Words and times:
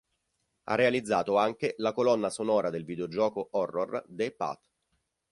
Ha 0.63 0.73
realizzato 0.73 1.37
anche 1.37 1.75
la 1.77 1.93
colonna 1.93 2.31
sonora 2.31 2.71
del 2.71 2.85
videogioco 2.85 3.49
horror 3.51 4.03
"The 4.07 4.31
Path". 4.31 4.71